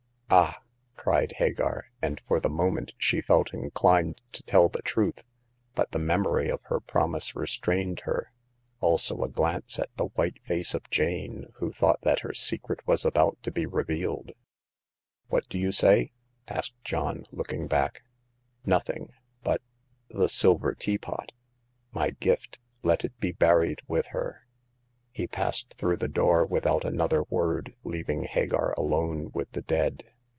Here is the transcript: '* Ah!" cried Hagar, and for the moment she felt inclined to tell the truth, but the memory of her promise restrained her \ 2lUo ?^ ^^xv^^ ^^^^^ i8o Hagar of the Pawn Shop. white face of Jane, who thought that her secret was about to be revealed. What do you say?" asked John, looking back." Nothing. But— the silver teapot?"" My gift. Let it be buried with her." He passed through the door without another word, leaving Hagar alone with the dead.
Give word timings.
'* 0.31 0.33
Ah!" 0.33 0.61
cried 0.95 1.33
Hagar, 1.39 1.87
and 2.01 2.21
for 2.25 2.39
the 2.39 2.47
moment 2.49 2.93
she 2.97 3.19
felt 3.19 3.53
inclined 3.53 4.21
to 4.31 4.41
tell 4.43 4.69
the 4.69 4.81
truth, 4.81 5.25
but 5.75 5.91
the 5.91 5.99
memory 5.99 6.47
of 6.47 6.61
her 6.67 6.79
promise 6.79 7.35
restrained 7.35 7.99
her 8.05 8.31
\ 8.57 8.81
2lUo 8.81 8.95
?^ 8.81 8.95
^^xv^^ 8.95 8.95
^^^^^ 8.95 8.95
i8o 8.95 9.03
Hagar 9.03 9.23
of 9.25 9.35
the 9.35 9.43
Pawn 9.43 9.85
Shop. 9.99 10.11
white 10.17 10.41
face 10.41 10.73
of 10.73 10.89
Jane, 10.89 11.47
who 11.55 11.73
thought 11.73 11.99
that 12.03 12.21
her 12.21 12.33
secret 12.33 12.79
was 12.87 13.03
about 13.03 13.39
to 13.43 13.51
be 13.51 13.65
revealed. 13.65 14.31
What 15.27 15.49
do 15.49 15.57
you 15.59 15.73
say?" 15.73 16.13
asked 16.47 16.81
John, 16.85 17.25
looking 17.33 17.67
back." 17.67 18.01
Nothing. 18.65 19.11
But— 19.43 19.61
the 20.07 20.29
silver 20.29 20.73
teapot?"" 20.73 21.33
My 21.91 22.11
gift. 22.11 22.57
Let 22.83 23.03
it 23.03 23.19
be 23.19 23.33
buried 23.33 23.81
with 23.85 24.07
her." 24.07 24.47
He 25.11 25.27
passed 25.27 25.73
through 25.73 25.97
the 25.97 26.07
door 26.07 26.45
without 26.45 26.85
another 26.85 27.23
word, 27.23 27.75
leaving 27.83 28.23
Hagar 28.23 28.73
alone 28.77 29.31
with 29.33 29.51
the 29.51 29.61
dead. 29.61 30.05